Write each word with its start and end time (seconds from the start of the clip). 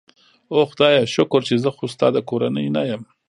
اوه 0.51 0.63
خدایه، 0.71 1.03
شکر 1.15 1.41
چې 1.47 1.53
زه 1.63 1.69
خو 1.75 1.85
ستا 1.93 2.07
د 2.15 2.17
کورنۍ 2.29 2.67
نه 2.75 2.81
یم. 2.89 3.01